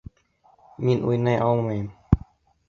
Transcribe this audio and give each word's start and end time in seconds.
Мин 0.87 1.05
уйнай 1.11 1.39
алмайым! 1.49 1.85